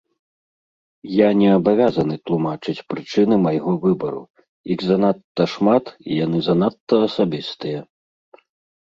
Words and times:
Я 1.15 1.25
не 1.41 1.49
абавязаны 1.57 2.15
тлумачыць 2.29 2.81
прычыны 2.93 3.35
майго 3.45 3.73
выбару, 3.83 4.23
іх 4.77 4.87
занадта 4.93 5.43
шмат, 5.53 5.85
і 6.09 6.19
яны 6.25 6.39
занадта 6.49 6.95
асабістыя. 7.11 7.79